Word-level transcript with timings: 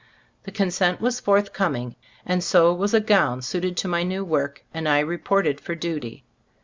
The 0.45 0.51
consent 0.51 0.99
was 0.99 1.19
forthcoming, 1.19 1.95
and 2.25 2.43
so 2.43 2.73
was 2.73 2.95
a 2.95 2.99
gown 2.99 3.43
suited 3.43 3.77
to 3.77 3.87
my 3.87 4.01
new 4.01 4.25
work, 4.25 4.63
and 4.73 4.89
I 4.89 4.97
reported 4.97 5.61
for 5.61 5.75
duty. 5.75 6.23